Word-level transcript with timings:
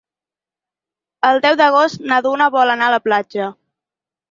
El 1.29 1.43
deu 1.43 1.59
d'agost 1.61 2.03
na 2.13 2.19
Duna 2.29 2.49
vol 2.59 2.75
anar 2.77 2.91
a 2.91 2.97
la 2.97 3.03
platja. 3.11 3.55